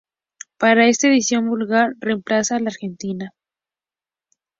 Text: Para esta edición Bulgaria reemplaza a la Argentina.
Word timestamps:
Para 0.57 0.87
esta 0.87 1.09
edición 1.09 1.47
Bulgaria 1.47 1.95
reemplaza 1.99 2.55
a 2.55 2.59
la 2.59 2.69
Argentina. 2.69 3.35